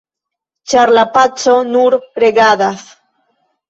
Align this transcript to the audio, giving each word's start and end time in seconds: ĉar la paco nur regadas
ĉar 0.73 0.93
la 0.95 1.05
paco 1.19 1.55
nur 1.77 2.01
regadas 2.27 2.93